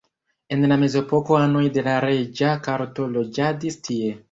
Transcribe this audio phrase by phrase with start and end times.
[0.55, 4.13] En la mezepoko anoj de la reĝa korto loĝadis tie.